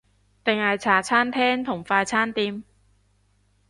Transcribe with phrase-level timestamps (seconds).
[0.43, 2.63] 定係茶餐廳同快餐店？